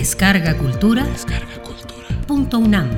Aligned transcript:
Descarga 0.00 0.56
Cultura. 0.56 1.04
Descarga 1.04 1.62
Cultura. 1.62 2.06
Punto 2.26 2.58
UNAM. 2.58 2.88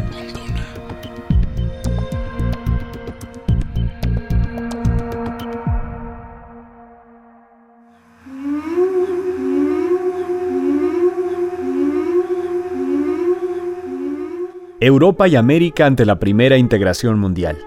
Europa 14.79 15.27
y 15.27 15.35
América 15.35 15.87
ante 15.87 16.07
la 16.07 16.21
primera 16.21 16.57
integración 16.57 17.19
mundial. 17.19 17.59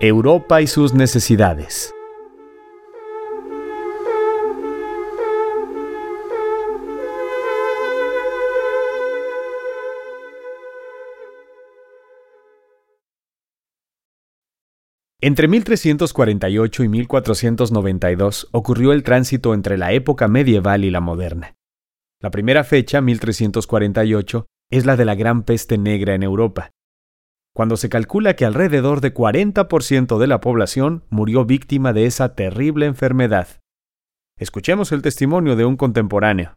Europa 0.00 0.60
y 0.60 0.66
sus 0.66 0.92
necesidades. 0.92 1.94
Entre 15.24 15.46
1348 15.46 16.82
y 16.82 16.88
1492 16.88 18.48
ocurrió 18.50 18.92
el 18.92 19.04
tránsito 19.04 19.54
entre 19.54 19.78
la 19.78 19.92
época 19.92 20.26
medieval 20.26 20.84
y 20.84 20.90
la 20.90 21.00
moderna. 21.00 21.54
La 22.20 22.32
primera 22.32 22.64
fecha, 22.64 23.00
1348, 23.00 24.46
es 24.72 24.84
la 24.84 24.96
de 24.96 25.04
la 25.04 25.14
Gran 25.14 25.44
Peste 25.44 25.78
Negra 25.78 26.16
en 26.16 26.24
Europa, 26.24 26.72
cuando 27.54 27.76
se 27.76 27.88
calcula 27.88 28.34
que 28.34 28.44
alrededor 28.44 29.00
de 29.00 29.14
40% 29.14 30.18
de 30.18 30.26
la 30.26 30.40
población 30.40 31.04
murió 31.08 31.44
víctima 31.44 31.92
de 31.92 32.06
esa 32.06 32.34
terrible 32.34 32.86
enfermedad. 32.86 33.46
Escuchemos 34.36 34.90
el 34.90 35.02
testimonio 35.02 35.54
de 35.54 35.64
un 35.64 35.76
contemporáneo. 35.76 36.54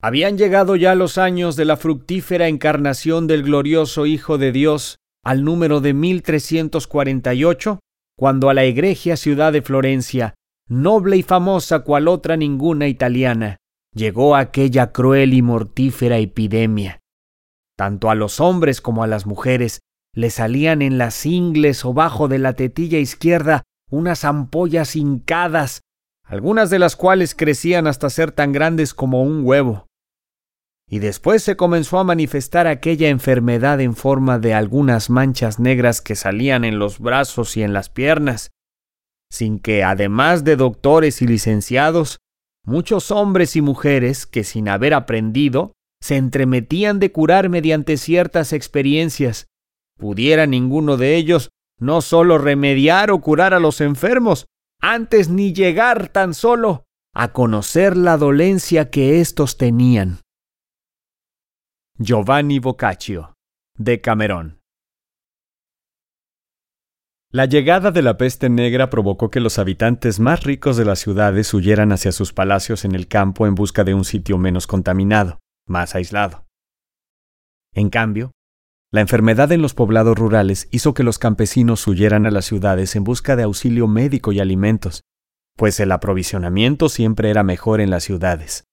Habían 0.00 0.36
llegado 0.36 0.74
ya 0.74 0.96
los 0.96 1.16
años 1.16 1.54
de 1.54 1.64
la 1.64 1.76
fructífera 1.76 2.48
encarnación 2.48 3.28
del 3.28 3.44
glorioso 3.44 4.04
Hijo 4.04 4.36
de 4.36 4.50
Dios 4.50 4.98
al 5.24 5.44
número 5.44 5.80
de 5.80 5.94
1348, 5.94 7.80
cuando 8.18 8.50
a 8.50 8.54
la 8.54 8.64
egregia 8.64 9.16
ciudad 9.16 9.52
de 9.52 9.62
Florencia, 9.62 10.34
noble 10.68 11.16
y 11.16 11.22
famosa 11.22 11.80
cual 11.80 12.08
otra 12.08 12.36
ninguna 12.36 12.88
italiana, 12.88 13.56
llegó 13.94 14.36
aquella 14.36 14.92
cruel 14.92 15.34
y 15.34 15.42
mortífera 15.42 16.18
epidemia. 16.18 17.00
Tanto 17.76 18.10
a 18.10 18.14
los 18.14 18.40
hombres 18.40 18.80
como 18.80 19.02
a 19.02 19.06
las 19.06 19.26
mujeres 19.26 19.80
le 20.14 20.30
salían 20.30 20.82
en 20.82 20.98
las 20.98 21.24
ingles 21.24 21.84
o 21.84 21.94
bajo 21.94 22.28
de 22.28 22.38
la 22.38 22.52
tetilla 22.52 22.98
izquierda 22.98 23.62
unas 23.90 24.24
ampollas 24.24 24.96
hincadas, 24.96 25.80
algunas 26.24 26.70
de 26.70 26.78
las 26.78 26.96
cuales 26.96 27.34
crecían 27.34 27.86
hasta 27.86 28.10
ser 28.10 28.32
tan 28.32 28.52
grandes 28.52 28.94
como 28.94 29.22
un 29.22 29.44
huevo. 29.44 29.86
Y 30.92 30.98
después 30.98 31.42
se 31.42 31.56
comenzó 31.56 31.98
a 31.98 32.04
manifestar 32.04 32.66
aquella 32.66 33.08
enfermedad 33.08 33.80
en 33.80 33.96
forma 33.96 34.38
de 34.38 34.52
algunas 34.52 35.08
manchas 35.08 35.58
negras 35.58 36.02
que 36.02 36.14
salían 36.14 36.66
en 36.66 36.78
los 36.78 36.98
brazos 36.98 37.56
y 37.56 37.62
en 37.62 37.72
las 37.72 37.88
piernas, 37.88 38.50
sin 39.30 39.58
que, 39.58 39.84
además 39.84 40.44
de 40.44 40.56
doctores 40.56 41.22
y 41.22 41.26
licenciados, 41.26 42.18
muchos 42.66 43.10
hombres 43.10 43.56
y 43.56 43.62
mujeres 43.62 44.26
que 44.26 44.44
sin 44.44 44.68
haber 44.68 44.92
aprendido 44.92 45.72
se 46.02 46.16
entremetían 46.16 46.98
de 46.98 47.10
curar 47.10 47.48
mediante 47.48 47.96
ciertas 47.96 48.52
experiencias, 48.52 49.46
pudiera 49.98 50.46
ninguno 50.46 50.98
de 50.98 51.16
ellos 51.16 51.48
no 51.80 52.02
sólo 52.02 52.36
remediar 52.36 53.10
o 53.12 53.22
curar 53.22 53.54
a 53.54 53.60
los 53.60 53.80
enfermos, 53.80 54.44
antes 54.78 55.30
ni 55.30 55.54
llegar 55.54 56.08
tan 56.08 56.34
solo 56.34 56.84
a 57.14 57.32
conocer 57.32 57.96
la 57.96 58.18
dolencia 58.18 58.90
que 58.90 59.22
éstos 59.22 59.56
tenían. 59.56 60.18
Giovanni 61.98 62.58
Boccaccio, 62.58 63.34
de 63.76 64.00
Camerón. 64.00 64.60
La 67.30 67.44
llegada 67.44 67.90
de 67.90 68.00
la 68.00 68.16
peste 68.16 68.48
negra 68.48 68.88
provocó 68.88 69.30
que 69.30 69.40
los 69.40 69.58
habitantes 69.58 70.18
más 70.18 70.42
ricos 70.42 70.78
de 70.78 70.86
las 70.86 71.00
ciudades 71.00 71.52
huyeran 71.52 71.92
hacia 71.92 72.10
sus 72.10 72.32
palacios 72.32 72.86
en 72.86 72.94
el 72.94 73.08
campo 73.08 73.46
en 73.46 73.54
busca 73.54 73.84
de 73.84 73.92
un 73.92 74.06
sitio 74.06 74.38
menos 74.38 74.66
contaminado, 74.66 75.40
más 75.68 75.94
aislado. 75.94 76.46
En 77.74 77.90
cambio, 77.90 78.32
la 78.90 79.02
enfermedad 79.02 79.52
en 79.52 79.60
los 79.60 79.74
poblados 79.74 80.18
rurales 80.18 80.68
hizo 80.70 80.94
que 80.94 81.04
los 81.04 81.18
campesinos 81.18 81.86
huyeran 81.86 82.24
a 82.24 82.30
las 82.30 82.46
ciudades 82.46 82.96
en 82.96 83.04
busca 83.04 83.36
de 83.36 83.42
auxilio 83.42 83.86
médico 83.86 84.32
y 84.32 84.40
alimentos, 84.40 85.02
pues 85.58 85.78
el 85.78 85.92
aprovisionamiento 85.92 86.88
siempre 86.88 87.28
era 87.28 87.42
mejor 87.42 87.82
en 87.82 87.90
las 87.90 88.02
ciudades. 88.02 88.64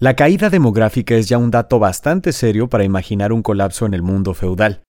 La 0.00 0.14
caída 0.14 0.48
demográfica 0.48 1.16
es 1.16 1.28
ya 1.28 1.38
un 1.38 1.50
dato 1.50 1.80
bastante 1.80 2.32
serio 2.32 2.68
para 2.68 2.84
imaginar 2.84 3.32
un 3.32 3.42
colapso 3.42 3.84
en 3.84 3.94
el 3.94 4.02
mundo 4.02 4.32
feudal, 4.32 4.84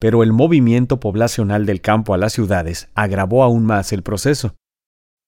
pero 0.00 0.24
el 0.24 0.32
movimiento 0.32 0.98
poblacional 0.98 1.64
del 1.64 1.80
campo 1.80 2.12
a 2.12 2.18
las 2.18 2.32
ciudades 2.32 2.88
agravó 2.94 3.44
aún 3.44 3.64
más 3.64 3.92
el 3.92 4.02
proceso, 4.02 4.56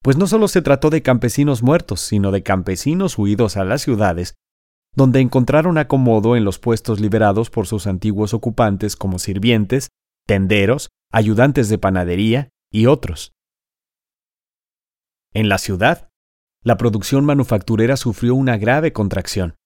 pues 0.02 0.16
no 0.16 0.26
solo 0.26 0.48
se 0.48 0.62
trató 0.62 0.90
de 0.90 1.02
campesinos 1.02 1.62
muertos, 1.62 2.00
sino 2.00 2.32
de 2.32 2.42
campesinos 2.42 3.18
huidos 3.18 3.56
a 3.56 3.64
las 3.64 3.82
ciudades, 3.82 4.34
donde 4.96 5.20
encontraron 5.20 5.78
acomodo 5.78 6.34
en 6.34 6.44
los 6.44 6.58
puestos 6.58 6.98
liberados 6.98 7.50
por 7.50 7.68
sus 7.68 7.86
antiguos 7.86 8.34
ocupantes 8.34 8.96
como 8.96 9.20
sirvientes, 9.20 9.90
tenderos, 10.26 10.88
ayudantes 11.12 11.68
de 11.68 11.78
panadería 11.78 12.48
y 12.72 12.86
otros. 12.86 13.32
En 15.32 15.48
la 15.48 15.58
ciudad, 15.58 16.09
la 16.62 16.76
producción 16.76 17.24
manufacturera 17.24 17.96
sufrió 17.96 18.34
una 18.34 18.58
grave 18.58 18.92
contracción, 18.92 19.56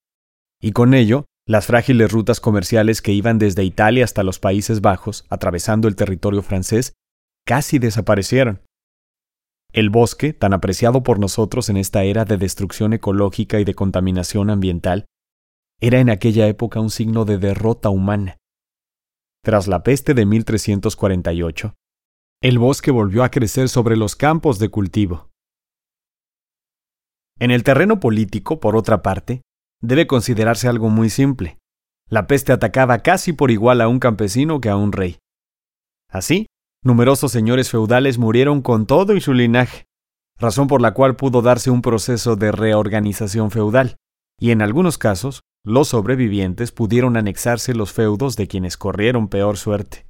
y 0.60 0.72
con 0.72 0.94
ello, 0.94 1.26
las 1.46 1.66
frágiles 1.66 2.10
rutas 2.10 2.40
comerciales 2.40 3.02
que 3.02 3.12
iban 3.12 3.38
desde 3.38 3.64
Italia 3.64 4.04
hasta 4.04 4.22
los 4.22 4.38
Países 4.38 4.80
Bajos, 4.80 5.26
atravesando 5.28 5.88
el 5.88 5.96
territorio 5.96 6.40
francés, 6.40 6.94
casi 7.44 7.78
desaparecieron. 7.78 8.62
El 9.72 9.90
bosque, 9.90 10.32
tan 10.32 10.54
apreciado 10.54 11.02
por 11.02 11.18
nosotros 11.18 11.68
en 11.68 11.76
esta 11.76 12.04
era 12.04 12.24
de 12.24 12.38
destrucción 12.38 12.92
ecológica 12.92 13.60
y 13.60 13.64
de 13.64 13.74
contaminación 13.74 14.48
ambiental, 14.48 15.06
era 15.80 15.98
en 15.98 16.08
aquella 16.08 16.46
época 16.46 16.80
un 16.80 16.90
signo 16.90 17.24
de 17.24 17.38
derrota 17.38 17.90
humana. 17.90 18.38
Tras 19.42 19.66
la 19.66 19.82
peste 19.82 20.14
de 20.14 20.24
1348, 20.24 21.74
el 22.40 22.58
bosque 22.58 22.90
volvió 22.90 23.24
a 23.24 23.30
crecer 23.30 23.68
sobre 23.68 23.96
los 23.96 24.16
campos 24.16 24.58
de 24.58 24.70
cultivo. 24.70 25.28
En 27.40 27.50
el 27.50 27.64
terreno 27.64 27.98
político, 27.98 28.60
por 28.60 28.76
otra 28.76 29.02
parte, 29.02 29.42
debe 29.80 30.06
considerarse 30.06 30.68
algo 30.68 30.88
muy 30.88 31.10
simple. 31.10 31.58
La 32.08 32.26
peste 32.26 32.52
atacaba 32.52 32.98
casi 32.98 33.32
por 33.32 33.50
igual 33.50 33.80
a 33.80 33.88
un 33.88 33.98
campesino 33.98 34.60
que 34.60 34.68
a 34.68 34.76
un 34.76 34.92
rey. 34.92 35.18
Así, 36.08 36.46
numerosos 36.84 37.32
señores 37.32 37.70
feudales 37.70 38.18
murieron 38.18 38.62
con 38.62 38.86
todo 38.86 39.14
y 39.14 39.20
su 39.20 39.32
linaje, 39.32 39.84
razón 40.38 40.68
por 40.68 40.80
la 40.80 40.94
cual 40.94 41.16
pudo 41.16 41.42
darse 41.42 41.70
un 41.70 41.82
proceso 41.82 42.36
de 42.36 42.52
reorganización 42.52 43.50
feudal, 43.50 43.96
y 44.38 44.50
en 44.50 44.62
algunos 44.62 44.96
casos, 44.96 45.40
los 45.64 45.88
sobrevivientes 45.88 46.70
pudieron 46.70 47.16
anexarse 47.16 47.74
los 47.74 47.92
feudos 47.92 48.36
de 48.36 48.46
quienes 48.46 48.76
corrieron 48.76 49.28
peor 49.28 49.56
suerte. 49.56 50.06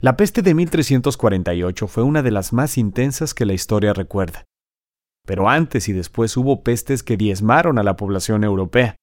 La 0.00 0.16
peste 0.16 0.42
de 0.42 0.54
1348 0.54 1.88
fue 1.88 2.04
una 2.04 2.22
de 2.22 2.30
las 2.30 2.52
más 2.52 2.78
intensas 2.78 3.34
que 3.34 3.44
la 3.44 3.52
historia 3.52 3.92
recuerda 3.92 4.47
pero 5.28 5.50
antes 5.50 5.90
y 5.90 5.92
después 5.92 6.34
hubo 6.38 6.62
pestes 6.62 7.02
que 7.02 7.18
diezmaron 7.18 7.78
a 7.78 7.82
la 7.82 7.96
población 7.96 8.44
europea. 8.44 8.96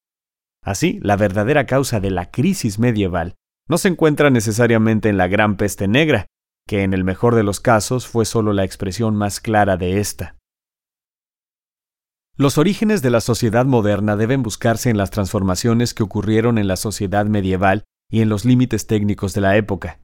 Así, 0.63 0.97
la 1.03 1.17
verdadera 1.17 1.67
causa 1.67 1.99
de 1.99 2.09
la 2.09 2.31
crisis 2.31 2.79
medieval 2.79 3.35
no 3.69 3.77
se 3.77 3.89
encuentra 3.89 4.31
necesariamente 4.31 5.07
en 5.09 5.17
la 5.17 5.27
gran 5.27 5.55
peste 5.55 5.87
negra, 5.87 6.25
que 6.67 6.81
en 6.81 6.95
el 6.95 7.03
mejor 7.03 7.35
de 7.35 7.43
los 7.43 7.59
casos 7.59 8.07
fue 8.07 8.25
solo 8.25 8.53
la 8.53 8.63
expresión 8.63 9.15
más 9.15 9.39
clara 9.39 9.77
de 9.77 9.99
esta. 9.99 10.35
Los 12.35 12.57
orígenes 12.57 13.03
de 13.03 13.11
la 13.11 13.21
sociedad 13.21 13.65
moderna 13.67 14.15
deben 14.15 14.41
buscarse 14.41 14.89
en 14.89 14.97
las 14.97 15.11
transformaciones 15.11 15.93
que 15.93 16.01
ocurrieron 16.01 16.57
en 16.57 16.67
la 16.67 16.75
sociedad 16.75 17.27
medieval 17.27 17.83
y 18.09 18.21
en 18.21 18.29
los 18.29 18.45
límites 18.45 18.87
técnicos 18.87 19.35
de 19.35 19.41
la 19.41 19.57
época. 19.57 19.99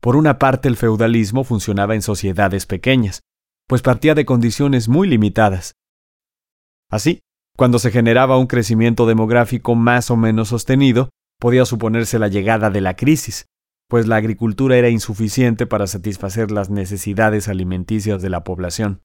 Por 0.00 0.16
una 0.16 0.40
parte, 0.40 0.66
el 0.66 0.76
feudalismo 0.76 1.44
funcionaba 1.44 1.94
en 1.94 2.02
sociedades 2.02 2.66
pequeñas, 2.66 3.20
pues 3.68 3.82
partía 3.82 4.14
de 4.14 4.24
condiciones 4.24 4.88
muy 4.88 5.08
limitadas. 5.08 5.74
Así, 6.90 7.20
cuando 7.56 7.78
se 7.78 7.90
generaba 7.90 8.38
un 8.38 8.46
crecimiento 8.46 9.06
demográfico 9.06 9.74
más 9.74 10.10
o 10.10 10.16
menos 10.16 10.48
sostenido, 10.48 11.10
podía 11.40 11.64
suponerse 11.64 12.18
la 12.18 12.28
llegada 12.28 12.70
de 12.70 12.80
la 12.80 12.96
crisis, 12.96 13.46
pues 13.88 14.06
la 14.06 14.16
agricultura 14.16 14.76
era 14.76 14.88
insuficiente 14.88 15.66
para 15.66 15.86
satisfacer 15.86 16.50
las 16.50 16.70
necesidades 16.70 17.48
alimenticias 17.48 18.22
de 18.22 18.30
la 18.30 18.44
población. 18.44 19.02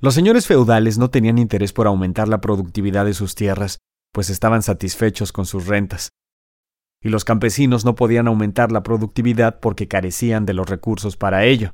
Los 0.00 0.14
señores 0.14 0.46
feudales 0.46 0.98
no 0.98 1.10
tenían 1.10 1.38
interés 1.38 1.72
por 1.72 1.86
aumentar 1.86 2.28
la 2.28 2.40
productividad 2.40 3.04
de 3.04 3.14
sus 3.14 3.34
tierras, 3.34 3.78
pues 4.12 4.30
estaban 4.30 4.62
satisfechos 4.62 5.32
con 5.32 5.46
sus 5.46 5.66
rentas. 5.66 6.10
y 7.04 7.08
los 7.08 7.24
campesinos 7.24 7.84
no 7.84 7.96
podían 7.96 8.28
aumentar 8.28 8.70
la 8.70 8.84
productividad 8.84 9.58
porque 9.58 9.88
carecían 9.88 10.46
de 10.46 10.54
los 10.54 10.68
recursos 10.68 11.16
para 11.16 11.44
ello. 11.44 11.72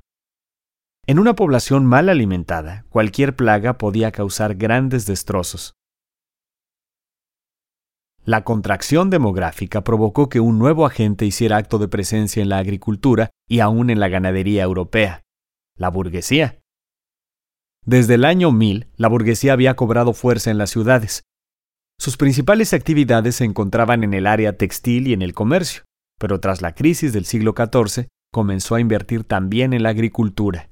En 1.08 1.18
una 1.18 1.34
población 1.34 1.86
mal 1.86 2.10
alimentada, 2.10 2.84
cualquier 2.90 3.34
plaga 3.34 3.78
podía 3.78 4.12
causar 4.12 4.56
grandes 4.56 5.06
destrozos. 5.06 5.72
La 8.26 8.44
contracción 8.44 9.08
demográfica 9.08 9.84
provocó 9.84 10.28
que 10.28 10.40
un 10.40 10.58
nuevo 10.58 10.84
agente 10.84 11.24
hiciera 11.24 11.56
acto 11.56 11.78
de 11.78 11.88
presencia 11.88 12.42
en 12.42 12.50
la 12.50 12.58
agricultura 12.58 13.30
y 13.48 13.60
aún 13.60 13.88
en 13.88 14.00
la 14.00 14.08
ganadería 14.08 14.64
europea, 14.64 15.22
la 15.78 15.88
burguesía. 15.88 16.60
Desde 17.86 18.16
el 18.16 18.26
año 18.26 18.52
1000, 18.52 18.88
la 18.96 19.08
burguesía 19.08 19.54
había 19.54 19.76
cobrado 19.76 20.12
fuerza 20.12 20.50
en 20.50 20.58
las 20.58 20.68
ciudades. 20.68 21.22
Sus 21.98 22.18
principales 22.18 22.74
actividades 22.74 23.36
se 23.36 23.44
encontraban 23.44 24.04
en 24.04 24.12
el 24.12 24.26
área 24.26 24.58
textil 24.58 25.06
y 25.06 25.14
en 25.14 25.22
el 25.22 25.32
comercio, 25.32 25.84
pero 26.18 26.38
tras 26.38 26.60
la 26.60 26.74
crisis 26.74 27.14
del 27.14 27.24
siglo 27.24 27.54
XIV 27.56 28.08
comenzó 28.30 28.74
a 28.74 28.80
invertir 28.80 29.24
también 29.24 29.72
en 29.72 29.84
la 29.84 29.88
agricultura. 29.88 30.68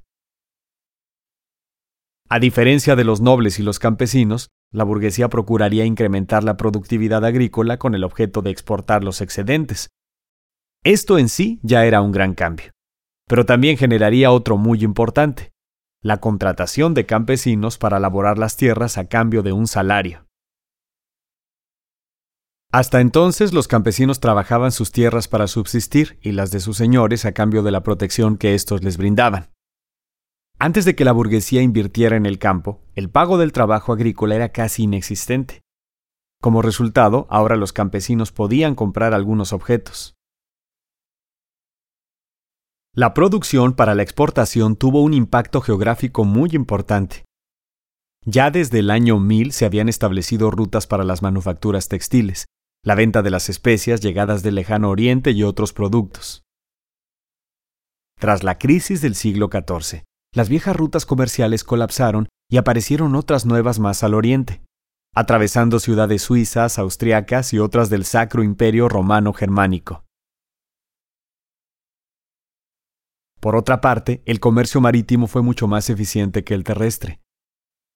A 2.28 2.40
diferencia 2.40 2.96
de 2.96 3.04
los 3.04 3.20
nobles 3.20 3.60
y 3.60 3.62
los 3.62 3.78
campesinos, 3.78 4.48
la 4.72 4.82
burguesía 4.82 5.28
procuraría 5.28 5.84
incrementar 5.84 6.42
la 6.42 6.56
productividad 6.56 7.24
agrícola 7.24 7.78
con 7.78 7.94
el 7.94 8.02
objeto 8.02 8.42
de 8.42 8.50
exportar 8.50 9.04
los 9.04 9.20
excedentes. 9.20 9.90
Esto 10.82 11.18
en 11.18 11.28
sí 11.28 11.60
ya 11.62 11.84
era 11.84 12.00
un 12.00 12.10
gran 12.10 12.34
cambio, 12.34 12.72
pero 13.28 13.46
también 13.46 13.76
generaría 13.76 14.32
otro 14.32 14.56
muy 14.56 14.82
importante, 14.82 15.52
la 16.02 16.18
contratación 16.18 16.94
de 16.94 17.06
campesinos 17.06 17.78
para 17.78 18.00
laborar 18.00 18.38
las 18.38 18.56
tierras 18.56 18.98
a 18.98 19.06
cambio 19.06 19.44
de 19.44 19.52
un 19.52 19.68
salario. 19.68 20.26
Hasta 22.72 23.00
entonces 23.00 23.52
los 23.52 23.68
campesinos 23.68 24.18
trabajaban 24.18 24.72
sus 24.72 24.90
tierras 24.90 25.28
para 25.28 25.46
subsistir 25.46 26.18
y 26.20 26.32
las 26.32 26.50
de 26.50 26.58
sus 26.58 26.76
señores 26.76 27.24
a 27.24 27.32
cambio 27.32 27.62
de 27.62 27.70
la 27.70 27.84
protección 27.84 28.36
que 28.36 28.54
éstos 28.54 28.82
les 28.82 28.96
brindaban. 28.96 29.55
Antes 30.58 30.86
de 30.86 30.96
que 30.96 31.04
la 31.04 31.12
burguesía 31.12 31.60
invirtiera 31.60 32.16
en 32.16 32.24
el 32.24 32.38
campo, 32.38 32.80
el 32.94 33.10
pago 33.10 33.36
del 33.36 33.52
trabajo 33.52 33.92
agrícola 33.92 34.36
era 34.36 34.52
casi 34.52 34.84
inexistente. 34.84 35.60
Como 36.40 36.62
resultado, 36.62 37.26
ahora 37.28 37.56
los 37.56 37.74
campesinos 37.74 38.32
podían 38.32 38.74
comprar 38.74 39.12
algunos 39.12 39.52
objetos. 39.52 40.14
La 42.94 43.12
producción 43.12 43.74
para 43.74 43.94
la 43.94 44.02
exportación 44.02 44.76
tuvo 44.76 45.02
un 45.02 45.12
impacto 45.12 45.60
geográfico 45.60 46.24
muy 46.24 46.50
importante. 46.54 47.26
Ya 48.24 48.50
desde 48.50 48.78
el 48.78 48.90
año 48.90 49.20
1000 49.20 49.52
se 49.52 49.66
habían 49.66 49.90
establecido 49.90 50.50
rutas 50.50 50.86
para 50.86 51.04
las 51.04 51.20
manufacturas 51.20 51.88
textiles, 51.88 52.46
la 52.82 52.94
venta 52.94 53.20
de 53.20 53.30
las 53.30 53.50
especias 53.50 54.00
llegadas 54.00 54.42
del 54.42 54.54
lejano 54.54 54.88
oriente 54.88 55.32
y 55.32 55.42
otros 55.42 55.74
productos. 55.74 56.42
Tras 58.18 58.42
la 58.42 58.56
crisis 58.56 59.02
del 59.02 59.14
siglo 59.14 59.50
XIV, 59.52 60.05
las 60.36 60.50
viejas 60.50 60.76
rutas 60.76 61.06
comerciales 61.06 61.64
colapsaron 61.64 62.28
y 62.50 62.58
aparecieron 62.58 63.14
otras 63.14 63.46
nuevas 63.46 63.78
más 63.78 64.02
al 64.04 64.12
oriente, 64.12 64.60
atravesando 65.14 65.80
ciudades 65.80 66.20
suizas, 66.20 66.78
austriacas 66.78 67.54
y 67.54 67.58
otras 67.58 67.88
del 67.88 68.04
Sacro 68.04 68.42
Imperio 68.42 68.90
Romano 68.90 69.32
Germánico. 69.32 70.04
Por 73.40 73.56
otra 73.56 73.80
parte, 73.80 74.22
el 74.26 74.38
comercio 74.38 74.82
marítimo 74.82 75.26
fue 75.26 75.40
mucho 75.40 75.68
más 75.68 75.88
eficiente 75.88 76.44
que 76.44 76.52
el 76.52 76.64
terrestre. 76.64 77.18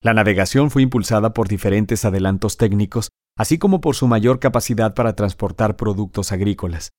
La 0.03 0.15
navegación 0.15 0.71
fue 0.71 0.81
impulsada 0.81 1.35
por 1.35 1.47
diferentes 1.47 2.07
adelantos 2.07 2.57
técnicos, 2.57 3.11
así 3.37 3.59
como 3.59 3.83
por 3.83 3.97
su 3.97 4.09
mayor 4.09 4.41
capacidad 4.41 4.95
para 4.95 5.15
transportar 5.15 5.77
productos 5.77 6.33
agrícolas. 6.33 6.93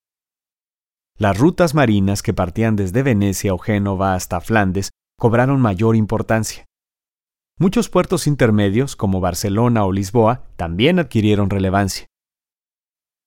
Las 1.17 1.39
rutas 1.39 1.73
marinas 1.73 2.21
que 2.21 2.33
partían 2.33 2.75
desde 2.75 3.01
Venecia 3.01 3.55
o 3.55 3.57
Génova 3.57 4.13
hasta 4.13 4.39
Flandes 4.39 4.91
cobraron 5.21 5.61
mayor 5.61 5.95
importancia. 5.95 6.65
Muchos 7.59 7.89
puertos 7.89 8.25
intermedios, 8.25 8.95
como 8.95 9.19
Barcelona 9.19 9.85
o 9.85 9.91
Lisboa, 9.91 10.47
también 10.55 10.97
adquirieron 10.97 11.51
relevancia. 11.51 12.07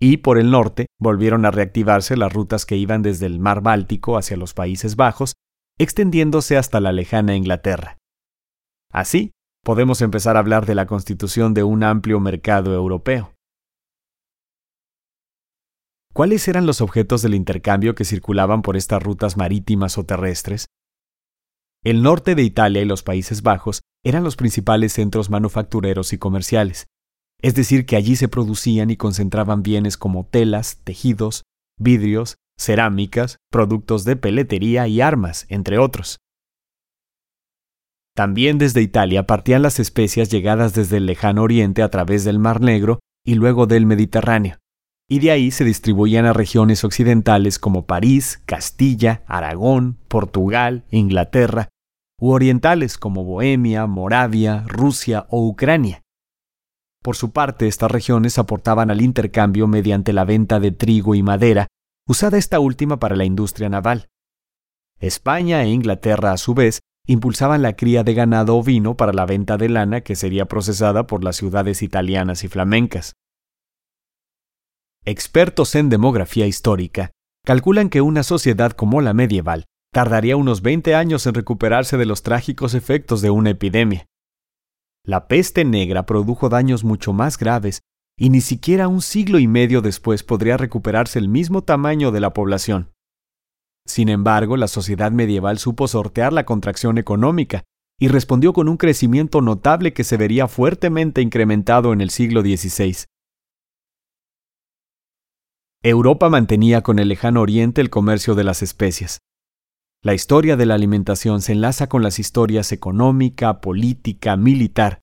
Y 0.00 0.16
por 0.16 0.38
el 0.38 0.50
norte 0.50 0.86
volvieron 0.98 1.44
a 1.44 1.52
reactivarse 1.52 2.16
las 2.16 2.32
rutas 2.32 2.66
que 2.66 2.76
iban 2.76 3.02
desde 3.02 3.26
el 3.26 3.38
mar 3.38 3.60
Báltico 3.60 4.18
hacia 4.18 4.36
los 4.36 4.54
Países 4.54 4.96
Bajos, 4.96 5.34
extendiéndose 5.78 6.56
hasta 6.56 6.80
la 6.80 6.90
lejana 6.90 7.36
Inglaterra. 7.36 7.96
Así, 8.90 9.30
podemos 9.64 10.02
empezar 10.02 10.36
a 10.36 10.40
hablar 10.40 10.66
de 10.66 10.74
la 10.74 10.86
constitución 10.86 11.54
de 11.54 11.62
un 11.62 11.84
amplio 11.84 12.18
mercado 12.18 12.74
europeo. 12.74 13.34
¿Cuáles 16.12 16.48
eran 16.48 16.66
los 16.66 16.80
objetos 16.80 17.22
del 17.22 17.36
intercambio 17.36 17.94
que 17.94 18.04
circulaban 18.04 18.62
por 18.62 18.76
estas 18.76 19.00
rutas 19.00 19.36
marítimas 19.36 19.96
o 19.96 20.04
terrestres? 20.04 20.66
El 21.84 22.02
norte 22.02 22.34
de 22.34 22.42
Italia 22.42 22.80
y 22.80 22.86
los 22.86 23.02
Países 23.02 23.42
Bajos 23.42 23.82
eran 24.02 24.24
los 24.24 24.36
principales 24.36 24.94
centros 24.94 25.28
manufactureros 25.28 26.14
y 26.14 26.18
comerciales, 26.18 26.86
es 27.42 27.54
decir, 27.54 27.84
que 27.84 27.96
allí 27.96 28.16
se 28.16 28.26
producían 28.26 28.88
y 28.88 28.96
concentraban 28.96 29.62
bienes 29.62 29.98
como 29.98 30.24
telas, 30.24 30.80
tejidos, 30.82 31.42
vidrios, 31.78 32.36
cerámicas, 32.58 33.36
productos 33.50 34.04
de 34.06 34.16
peletería 34.16 34.88
y 34.88 35.02
armas, 35.02 35.44
entre 35.50 35.78
otros. 35.78 36.16
También 38.16 38.56
desde 38.56 38.80
Italia 38.80 39.26
partían 39.26 39.60
las 39.60 39.78
especias 39.78 40.30
llegadas 40.30 40.72
desde 40.72 40.96
el 40.96 41.04
lejano 41.04 41.42
oriente 41.42 41.82
a 41.82 41.90
través 41.90 42.24
del 42.24 42.38
Mar 42.38 42.62
Negro 42.62 43.00
y 43.26 43.34
luego 43.34 43.66
del 43.66 43.84
Mediterráneo, 43.84 44.56
y 45.06 45.18
de 45.18 45.32
ahí 45.32 45.50
se 45.50 45.64
distribuían 45.64 46.24
a 46.24 46.32
regiones 46.32 46.82
occidentales 46.82 47.58
como 47.58 47.84
París, 47.84 48.40
Castilla, 48.46 49.22
Aragón, 49.26 49.98
Portugal, 50.08 50.84
Inglaterra, 50.90 51.68
u 52.24 52.30
orientales 52.30 52.96
como 52.96 53.22
Bohemia, 53.22 53.86
Moravia, 53.86 54.64
Rusia 54.66 55.26
o 55.28 55.46
Ucrania. 55.46 56.04
Por 57.02 57.16
su 57.16 57.32
parte, 57.32 57.68
estas 57.68 57.90
regiones 57.90 58.38
aportaban 58.38 58.90
al 58.90 59.02
intercambio 59.02 59.66
mediante 59.66 60.14
la 60.14 60.24
venta 60.24 60.58
de 60.58 60.72
trigo 60.72 61.14
y 61.14 61.22
madera, 61.22 61.66
usada 62.08 62.38
esta 62.38 62.60
última 62.60 62.98
para 62.98 63.14
la 63.14 63.26
industria 63.26 63.68
naval. 63.68 64.08
España 65.00 65.64
e 65.64 65.68
Inglaterra, 65.68 66.32
a 66.32 66.38
su 66.38 66.54
vez, 66.54 66.80
impulsaban 67.06 67.60
la 67.60 67.76
cría 67.76 68.04
de 68.04 68.14
ganado 68.14 68.56
ovino 68.56 68.96
para 68.96 69.12
la 69.12 69.26
venta 69.26 69.58
de 69.58 69.68
lana 69.68 70.00
que 70.00 70.16
sería 70.16 70.46
procesada 70.46 71.06
por 71.06 71.22
las 71.22 71.36
ciudades 71.36 71.82
italianas 71.82 72.42
y 72.42 72.48
flamencas. 72.48 73.12
Expertos 75.04 75.74
en 75.74 75.90
demografía 75.90 76.46
histórica 76.46 77.10
calculan 77.44 77.90
que 77.90 78.00
una 78.00 78.22
sociedad 78.22 78.72
como 78.72 79.02
la 79.02 79.12
medieval 79.12 79.66
tardaría 79.94 80.36
unos 80.36 80.60
20 80.60 80.96
años 80.96 81.24
en 81.26 81.34
recuperarse 81.34 81.96
de 81.96 82.04
los 82.04 82.24
trágicos 82.24 82.74
efectos 82.74 83.22
de 83.22 83.30
una 83.30 83.50
epidemia. 83.50 84.06
La 85.06 85.28
peste 85.28 85.64
negra 85.64 86.04
produjo 86.04 86.48
daños 86.48 86.82
mucho 86.82 87.12
más 87.12 87.38
graves 87.38 87.80
y 88.18 88.30
ni 88.30 88.40
siquiera 88.40 88.88
un 88.88 89.02
siglo 89.02 89.38
y 89.38 89.46
medio 89.46 89.82
después 89.82 90.24
podría 90.24 90.56
recuperarse 90.56 91.20
el 91.20 91.28
mismo 91.28 91.62
tamaño 91.62 92.10
de 92.10 92.18
la 92.18 92.32
población. 92.32 92.90
Sin 93.86 94.08
embargo, 94.08 94.56
la 94.56 94.66
sociedad 94.66 95.12
medieval 95.12 95.58
supo 95.58 95.86
sortear 95.86 96.32
la 96.32 96.44
contracción 96.44 96.98
económica 96.98 97.62
y 98.00 98.08
respondió 98.08 98.52
con 98.52 98.68
un 98.68 98.76
crecimiento 98.76 99.42
notable 99.42 99.92
que 99.92 100.02
se 100.02 100.16
vería 100.16 100.48
fuertemente 100.48 101.22
incrementado 101.22 101.92
en 101.92 102.00
el 102.00 102.10
siglo 102.10 102.40
XVI. 102.40 103.04
Europa 105.84 106.28
mantenía 106.30 106.82
con 106.82 106.98
el 106.98 107.06
lejano 107.06 107.42
oriente 107.42 107.80
el 107.80 107.90
comercio 107.90 108.34
de 108.34 108.42
las 108.42 108.60
especias. 108.62 109.20
La 110.04 110.12
historia 110.12 110.58
de 110.58 110.66
la 110.66 110.74
alimentación 110.74 111.40
se 111.40 111.52
enlaza 111.52 111.88
con 111.88 112.02
las 112.02 112.18
historias 112.18 112.72
económica, 112.72 113.62
política, 113.62 114.36
militar. 114.36 115.00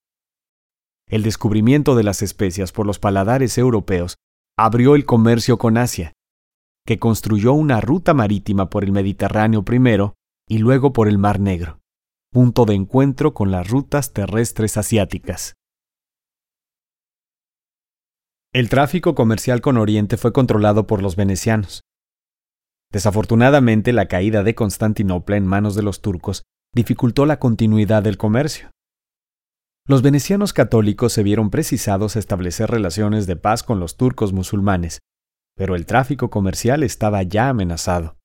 El 1.10 1.24
descubrimiento 1.24 1.96
de 1.96 2.03
las 2.03 2.22
especias 2.22 2.72
por 2.72 2.86
los 2.86 3.00
paladares 3.00 3.58
europeos 3.58 4.17
abrió 4.60 4.93
el 4.93 5.05
comercio 5.05 5.58
con 5.58 5.79
Asia, 5.79 6.13
que 6.86 7.00
construyó 7.00 7.53
una 7.53 7.81
ruta 7.81 8.13
marítima 8.13 8.70
por 8.70 8.84
el 8.84 8.91
Mediterráneo 8.91 9.63
primero 9.65 10.13
y 10.48 10.60
luego 10.60 10.93
por 10.93 11.08
el 11.08 11.17
Mar 11.17 11.39
Negro, 11.39 11.79
punto 12.31 12.65
de 12.65 12.75
encuentro 12.75 13.34
con 13.34 13.50
las 13.50 13.67
rutas 13.67 14.13
terrestres 14.13 14.77
asiáticas. 14.77 15.55
El 18.53 18.70
tráfico 18.70 19.15
comercial 19.15 19.62
con 19.62 19.77
Oriente 19.77 20.17
fue 20.17 20.31
controlado 20.31 20.86
por 20.86 21.01
los 21.01 21.15
venecianos, 21.15 21.81
Desafortunadamente, 22.91 23.93
la 23.93 24.07
caída 24.07 24.43
de 24.43 24.53
Constantinopla 24.53 25.38
en 25.38 25.48
manos 25.48 25.75
de 25.75 25.83
los 25.83 26.01
turcos 26.01 26.43
dificultó 26.74 27.25
la 27.25 27.39
continuidad 27.39 28.03
del 28.03 28.17
comercio. 28.17 28.71
Los 29.88 30.01
venecianos 30.01 30.53
católicos 30.53 31.12
se 31.13 31.24
vieron 31.24 31.50
precisados 31.50 32.15
a 32.15 32.19
establecer 32.19 32.69
relaciones 32.69 33.27
de 33.27 33.36
paz 33.36 33.63
con 33.63 33.79
los 33.79 33.98
turcos 33.98 34.31
musulmanes, 34.31 35.00
pero 35.57 35.75
el 35.75 35.86
tráfico 35.86 36.29
comercial 36.29 36.83
estaba 36.83 37.24
ya 37.24 37.50
amenazado. 37.50 38.17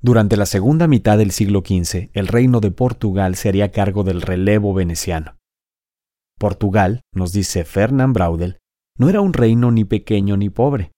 Durante 0.00 0.36
la 0.36 0.46
segunda 0.46 0.86
mitad 0.86 1.18
del 1.18 1.30
siglo 1.30 1.62
XV, 1.66 2.10
el 2.12 2.28
reino 2.28 2.60
de 2.60 2.70
Portugal 2.70 3.34
se 3.34 3.48
haría 3.48 3.72
cargo 3.72 4.04
del 4.04 4.22
relevo 4.22 4.72
veneciano. 4.72 5.36
Portugal, 6.38 7.00
nos 7.12 7.32
dice 7.32 7.64
Fernand 7.64 8.14
Braudel, 8.14 8.58
no 8.98 9.08
era 9.08 9.20
un 9.20 9.32
reino 9.32 9.70
ni 9.72 9.84
pequeño 9.84 10.36
ni 10.36 10.50
pobre. 10.50 10.92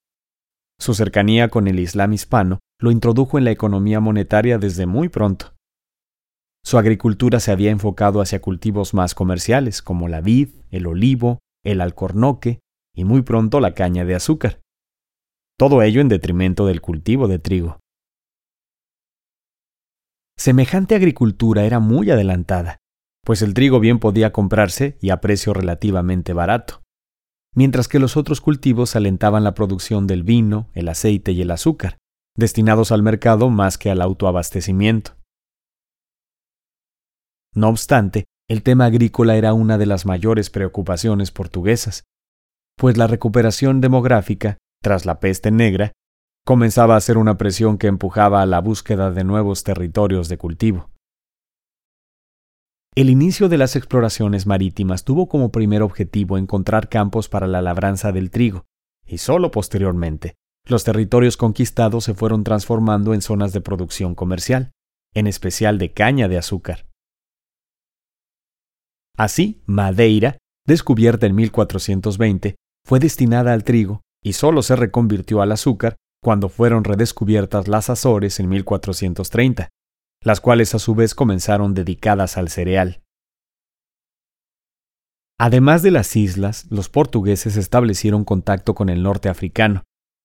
Su 0.81 0.95
cercanía 0.95 1.49
con 1.49 1.67
el 1.67 1.81
Islam 1.81 2.13
hispano 2.13 2.61
lo 2.81 2.91
introdujo 2.91 3.39
en 3.39 3.45
la 3.45 3.51
economía 3.51 4.01
monetaria 4.01 4.59
desde 4.59 4.87
muy 4.87 5.09
pronto. 5.09 5.55
Su 6.65 6.79
agricultura 6.79 7.41
se 7.41 7.51
había 7.51 7.71
enfocado 7.71 8.21
hacia 8.21 8.41
cultivos 8.41 8.95
más 8.95 9.15
comerciales, 9.15 9.83
como 9.83 10.07
la 10.07 10.21
vid, 10.21 10.51
el 10.71 10.87
olivo, 10.87 11.39
el 11.65 11.81
alcornoque 11.81 12.61
y 12.95 13.05
muy 13.05 13.23
pronto 13.23 13.61
la 13.61 13.75
caña 13.75 14.05
de 14.05 14.15
azúcar. 14.15 14.61
Todo 15.59 15.83
ello 15.83 16.01
en 16.01 16.09
detrimento 16.09 16.67
del 16.67 16.81
cultivo 16.81 17.27
de 17.27 17.39
trigo. 17.39 17.81
Semejante 20.37 20.95
agricultura 20.95 21.65
era 21.65 21.81
muy 21.81 22.11
adelantada, 22.11 22.79
pues 23.25 23.43
el 23.43 23.55
trigo 23.55 23.81
bien 23.81 23.99
podía 23.99 24.33
comprarse 24.33 24.97
y 25.01 25.11
a 25.11 25.21
precio 25.21 25.53
relativamente 25.53 26.33
barato, 26.33 26.83
mientras 27.59 27.89
que 27.89 27.99
los 27.99 28.17
otros 28.17 28.41
cultivos 28.41 28.95
alentaban 28.95 29.43
la 29.43 29.53
producción 29.53 30.07
del 30.07 30.23
vino, 30.23 30.69
el 30.75 30.89
aceite 30.89 31.33
y 31.33 31.43
el 31.43 31.51
azúcar, 31.51 31.99
destinados 32.37 32.93
al 32.93 33.03
mercado 33.03 33.51
más 33.51 33.79
que 33.79 33.91
al 33.91 34.01
autoabastecimiento. 34.01 35.17
No 37.53 37.69
obstante, 37.69 38.27
el 38.49 38.63
tema 38.63 38.85
agrícola 38.85 39.37
era 39.37 39.55
una 39.55 39.77
de 39.77 39.87
las 39.87 40.07
mayores 40.07 40.51
preocupaciones 40.51 41.33
portuguesas, 41.33 42.05
pues 42.77 42.97
la 42.97 43.09
recuperación 43.09 43.81
demográfica, 43.81 44.59
tras 44.81 45.05
la 45.05 45.19
peste 45.19 45.51
negra, 45.51 45.91
comenzaba 46.47 46.95
a 46.95 47.01
ser 47.01 47.19
una 47.19 47.39
presión 47.39 47.77
que 47.77 47.89
empujaba 47.89 48.41
a 48.41 48.47
la 48.47 48.61
búsqueda 48.61 49.11
de 49.11 49.25
nuevos 49.25 49.65
territorios 49.65 50.29
de 50.29 50.39
cultivo. 50.39 50.91
El 52.99 53.11
inicio 53.11 53.49
de 53.49 53.59
las 53.59 53.77
exploraciones 53.77 54.49
marítimas 54.49 55.05
tuvo 55.05 55.29
como 55.29 55.53
primer 55.53 55.83
objetivo 55.83 56.37
encontrar 56.37 56.89
campos 56.89 57.29
para 57.29 57.47
la 57.47 57.63
labranza 57.63 58.11
del 58.11 58.33
trigo, 58.33 58.67
y 59.07 59.19
solo 59.19 59.53
posteriormente, 59.53 60.35
los 60.65 60.83
territorios 60.83 61.37
conquistados 61.37 62.03
se 62.03 62.15
fueron 62.15 62.43
transformando 62.43 63.15
en 63.15 63.23
zonas 63.23 63.53
de 63.53 63.61
producción 63.61 64.17
comercial, 64.17 64.73
en 65.15 65.29
especial 65.29 65.79
de 65.79 65.93
caña 65.93 66.27
de 66.27 66.39
azúcar. 66.39 66.89
Así, 69.17 69.63
Madeira, 69.67 70.39
descubierta 70.67 71.27
en 71.27 71.37
1420, 71.37 72.57
fue 72.85 72.99
destinada 72.99 73.53
al 73.53 73.63
trigo 73.63 74.01
y 74.25 74.33
solo 74.33 74.61
se 74.61 74.75
reconvirtió 74.75 75.41
al 75.41 75.53
azúcar 75.53 75.95
cuando 76.21 76.49
fueron 76.49 76.83
redescubiertas 76.83 77.69
las 77.69 77.91
Azores 77.91 78.41
en 78.41 78.49
1430, 78.49 79.69
las 80.23 80.41
cuales 80.41 80.75
a 80.75 80.79
su 80.79 80.95
vez 80.95 81.15
comenzaron 81.15 81.75
dedicadas 81.75 82.37
al 82.37 82.49
cereal. 82.49 83.03
Además 85.39 85.83
de 85.83 85.93
las 85.93 86.17
islas, 86.17 86.67
los 86.71 86.89
portugueses 86.89 87.57
establecieron 87.57 88.25
contacto 88.25 88.75
con 88.75 88.89
el 88.89 89.03
norte 89.03 89.29
africano 89.29 89.85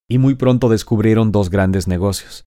y 0.09 0.17
muy 0.17 0.35
pronto 0.35 0.69
descubrieron 0.69 1.31
dos 1.31 1.49
grandes 1.51 1.87
negocios. 1.87 2.45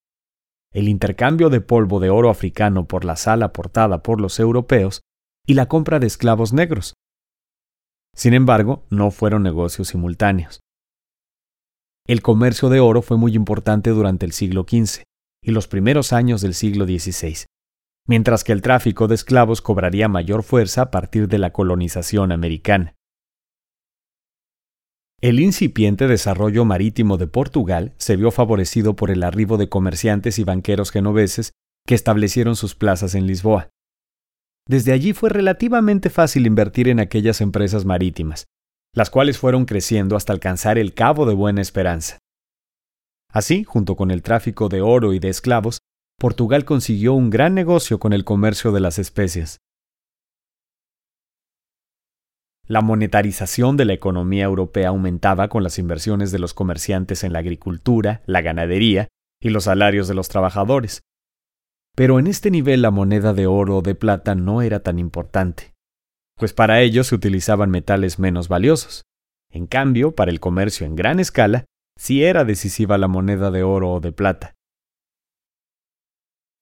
El 0.73 0.89
intercambio 0.89 1.49
de 1.49 1.61
polvo 1.61 2.01
de 2.01 2.09
oro 2.09 2.29
africano 2.29 2.85
por 2.85 3.05
la 3.05 3.15
sal 3.15 3.41
aportada 3.41 4.03
por 4.03 4.19
los 4.19 4.39
europeos 4.39 5.01
y 5.45 5.53
la 5.53 5.67
compra 5.67 5.99
de 5.99 6.07
esclavos 6.07 6.51
negros. 6.51 6.93
Sin 8.13 8.33
embargo, 8.33 8.83
no 8.89 9.11
fueron 9.11 9.43
negocios 9.43 9.87
simultáneos. 9.87 10.59
El 12.05 12.21
comercio 12.21 12.67
de 12.67 12.81
oro 12.81 13.01
fue 13.01 13.17
muy 13.17 13.33
importante 13.33 13.91
durante 13.91 14.25
el 14.25 14.33
siglo 14.33 14.65
XV 14.67 15.06
y 15.43 15.51
los 15.51 15.67
primeros 15.67 16.13
años 16.13 16.41
del 16.41 16.53
siglo 16.53 16.85
XVI, 16.85 17.45
mientras 18.07 18.43
que 18.43 18.53
el 18.53 18.61
tráfico 18.61 19.07
de 19.07 19.15
esclavos 19.15 19.61
cobraría 19.61 20.07
mayor 20.07 20.43
fuerza 20.43 20.83
a 20.83 20.91
partir 20.91 21.27
de 21.27 21.37
la 21.37 21.51
colonización 21.51 22.31
americana. 22.31 22.95
El 25.19 25.39
incipiente 25.39 26.07
desarrollo 26.07 26.63
marítimo 26.63 27.17
de 27.17 27.25
Portugal 27.25 27.95
se 27.97 28.15
vio 28.15 28.29
favorecido 28.29 28.95
por 28.95 29.09
el 29.09 29.23
arribo 29.23 29.57
de 29.57 29.67
comerciantes 29.67 30.37
y 30.37 30.43
banqueros 30.43 30.91
genoveses 30.91 31.53
que 31.87 31.95
establecieron 31.95 32.55
sus 32.55 32.75
plazas 32.75 33.15
en 33.15 33.25
Lisboa. 33.25 33.69
Desde 34.67 34.91
allí 34.91 35.13
fue 35.13 35.29
relativamente 35.29 36.09
fácil 36.09 36.45
invertir 36.45 36.89
en 36.89 36.99
aquellas 36.99 37.41
empresas 37.41 37.85
marítimas, 37.85 38.45
las 38.93 39.09
cuales 39.09 39.37
fueron 39.39 39.65
creciendo 39.65 40.15
hasta 40.15 40.33
alcanzar 40.33 40.77
el 40.77 40.93
Cabo 40.93 41.25
de 41.25 41.33
Buena 41.33 41.61
Esperanza. 41.61 42.19
Así, 43.31 43.63
junto 43.63 43.95
con 43.95 44.11
el 44.11 44.21
tráfico 44.21 44.69
de 44.69 44.81
oro 44.81 45.13
y 45.13 45.19
de 45.19 45.29
esclavos, 45.29 45.79
Portugal 46.19 46.65
consiguió 46.65 47.13
un 47.13 47.29
gran 47.29 47.53
negocio 47.53 47.99
con 47.99 48.13
el 48.13 48.23
comercio 48.23 48.71
de 48.71 48.79
las 48.79 48.99
especias. 48.99 49.57
La 52.65 52.81
monetarización 52.81 53.77
de 53.77 53.85
la 53.85 53.93
economía 53.93 54.43
europea 54.43 54.89
aumentaba 54.89 55.47
con 55.47 55.63
las 55.63 55.79
inversiones 55.79 56.31
de 56.31 56.39
los 56.39 56.53
comerciantes 56.53 57.23
en 57.23 57.33
la 57.33 57.39
agricultura, 57.39 58.21
la 58.25 58.41
ganadería 58.41 59.07
y 59.41 59.49
los 59.49 59.65
salarios 59.65 60.07
de 60.07 60.15
los 60.15 60.27
trabajadores. 60.27 61.01
Pero 61.95 62.19
en 62.19 62.27
este 62.27 62.51
nivel 62.51 62.81
la 62.81 62.91
moneda 62.91 63.33
de 63.33 63.47
oro 63.47 63.77
o 63.77 63.81
de 63.81 63.95
plata 63.95 64.35
no 64.35 64.61
era 64.61 64.81
tan 64.81 64.99
importante 64.99 65.77
pues 66.37 66.53
para 66.53 66.79
ello 66.81 67.03
se 67.03 67.15
utilizaban 67.15 67.71
metales 67.71 68.19
menos 68.19 68.47
valiosos. 68.47 69.03
En 69.51 69.65
cambio, 69.65 70.11
para 70.13 70.31
el 70.31 70.39
comercio 70.39 70.85
en 70.85 70.95
gran 70.95 71.19
escala, 71.19 71.65
sí 71.97 72.23
era 72.23 72.45
decisiva 72.45 72.97
la 72.97 73.07
moneda 73.07 73.51
de 73.51 73.63
oro 73.63 73.91
o 73.91 73.99
de 73.99 74.11
plata. 74.11 74.55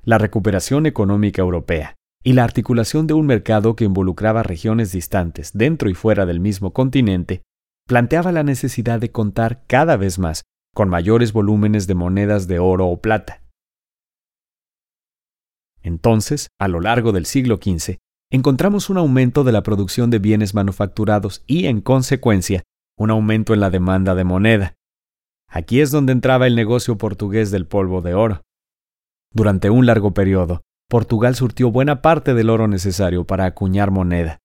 La 0.03 0.17
recuperación 0.17 0.85
económica 0.85 1.41
europea 1.41 1.95
y 2.23 2.33
la 2.33 2.43
articulación 2.43 3.05
de 3.07 3.13
un 3.13 3.25
mercado 3.25 3.75
que 3.75 3.85
involucraba 3.85 4.43
regiones 4.43 4.91
distantes 4.91 5.51
dentro 5.53 5.89
y 5.89 5.93
fuera 5.93 6.25
del 6.25 6.39
mismo 6.39 6.73
continente 6.73 7.43
planteaba 7.87 8.31
la 8.31 8.43
necesidad 8.43 8.99
de 8.99 9.11
contar 9.11 9.63
cada 9.67 9.95
vez 9.95 10.17
más 10.17 10.43
con 10.73 10.89
mayores 10.89 11.33
volúmenes 11.33 11.87
de 11.87 11.95
monedas 11.95 12.47
de 12.47 12.59
oro 12.59 12.87
o 12.87 12.99
plata. 12.99 13.43
Entonces, 15.83 16.49
a 16.59 16.67
lo 16.67 16.81
largo 16.81 17.11
del 17.11 17.27
siglo 17.27 17.57
XV, 17.57 17.97
encontramos 18.31 18.89
un 18.89 18.97
aumento 18.97 19.43
de 19.43 19.51
la 19.51 19.61
producción 19.61 20.09
de 20.09 20.17
bienes 20.19 20.55
manufacturados 20.55 21.43
y, 21.45 21.67
en 21.67 21.79
consecuencia, 21.79 22.63
un 22.97 23.11
aumento 23.11 23.53
en 23.53 23.59
la 23.59 23.69
demanda 23.69 24.15
de 24.15 24.23
moneda. 24.23 24.75
Aquí 25.55 25.79
es 25.79 25.89
donde 25.89 26.11
entraba 26.11 26.47
el 26.47 26.55
negocio 26.55 26.97
portugués 26.97 27.49
del 27.49 27.65
polvo 27.65 28.01
de 28.01 28.13
oro. 28.13 28.41
Durante 29.33 29.69
un 29.69 29.85
largo 29.85 30.13
periodo, 30.13 30.61
Portugal 30.89 31.35
surtió 31.35 31.71
buena 31.71 32.01
parte 32.01 32.33
del 32.33 32.49
oro 32.49 32.67
necesario 32.67 33.25
para 33.25 33.45
acuñar 33.45 33.89
moneda. 33.89 34.39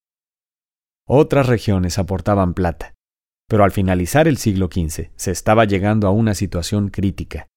Otras 1.07 1.47
regiones 1.47 1.99
aportaban 1.99 2.53
plata, 2.53 2.95
pero 3.47 3.63
al 3.63 3.71
finalizar 3.71 4.27
el 4.27 4.37
siglo 4.37 4.69
XV 4.71 5.11
se 5.15 5.31
estaba 5.31 5.65
llegando 5.65 6.07
a 6.07 6.11
una 6.11 6.33
situación 6.33 6.87
crítica 6.87 7.51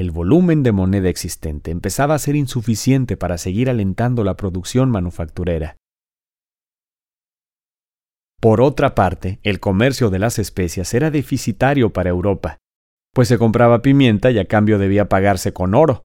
el 0.00 0.10
volumen 0.12 0.62
de 0.62 0.72
moneda 0.72 1.08
existente 1.08 1.70
empezaba 1.70 2.14
a 2.14 2.18
ser 2.18 2.36
insuficiente 2.36 3.16
para 3.16 3.38
seguir 3.38 3.68
alentando 3.68 4.24
la 4.24 4.36
producción 4.36 4.90
manufacturera. 4.90 5.76
Por 8.40 8.62
otra 8.62 8.94
parte, 8.94 9.38
el 9.42 9.60
comercio 9.60 10.08
de 10.08 10.18
las 10.18 10.38
especias 10.38 10.94
era 10.94 11.10
deficitario 11.10 11.92
para 11.92 12.08
Europa, 12.08 12.58
pues 13.14 13.28
se 13.28 13.38
compraba 13.38 13.82
pimienta 13.82 14.30
y 14.30 14.38
a 14.38 14.46
cambio 14.46 14.78
debía 14.78 15.08
pagarse 15.08 15.52
con 15.52 15.74
oro. 15.74 16.02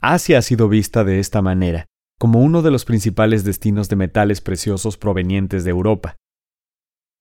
Asia 0.00 0.38
ha 0.38 0.42
sido 0.42 0.68
vista 0.68 1.04
de 1.04 1.18
esta 1.18 1.42
manera, 1.42 1.86
como 2.18 2.40
uno 2.40 2.62
de 2.62 2.70
los 2.70 2.84
principales 2.84 3.44
destinos 3.44 3.88
de 3.88 3.96
metales 3.96 4.40
preciosos 4.40 4.96
provenientes 4.96 5.64
de 5.64 5.70
Europa. 5.70 6.16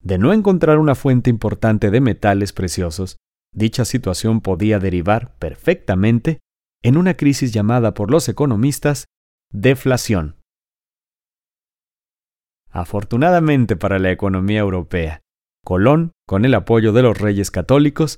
De 0.02 0.18
no 0.18 0.34
encontrar 0.34 0.78
una 0.78 0.94
fuente 0.94 1.30
importante 1.30 1.90
de 1.90 2.02
metales 2.02 2.54
preciosos, 2.54 3.18
Dicha 3.56 3.86
situación 3.86 4.42
podía 4.42 4.80
derivar 4.80 5.38
perfectamente 5.38 6.40
en 6.84 6.98
una 6.98 7.14
crisis 7.16 7.54
llamada 7.54 7.94
por 7.94 8.12
los 8.12 8.28
economistas 8.28 9.06
deflación. 9.50 10.36
Afortunadamente 12.70 13.78
para 13.78 13.98
la 13.98 14.12
economía 14.12 14.60
europea, 14.60 15.22
Colón, 15.64 16.12
con 16.28 16.44
el 16.44 16.54
apoyo 16.54 16.92
de 16.92 17.02
los 17.02 17.18
reyes 17.18 17.50
católicos, 17.50 18.18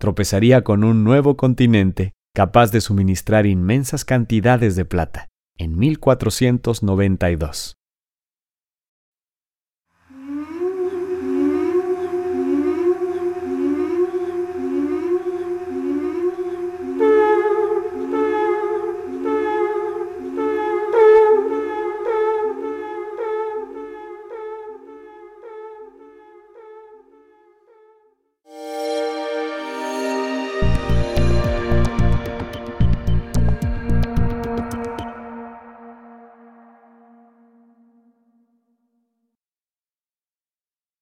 tropezaría 0.00 0.64
con 0.64 0.82
un 0.82 1.04
nuevo 1.04 1.36
continente 1.36 2.14
capaz 2.34 2.72
de 2.72 2.80
suministrar 2.80 3.44
inmensas 3.44 4.06
cantidades 4.06 4.74
de 4.74 4.86
plata 4.86 5.28
en 5.58 5.78
1492. 5.78 7.79